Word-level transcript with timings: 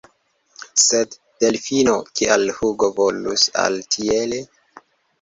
Sed, 0.83 1.13
Delfino, 1.45 1.95
kial 2.21 2.51
Hugo 2.57 2.93
volus 2.99 3.49
agi 3.69 3.89
tiele? 3.99 4.45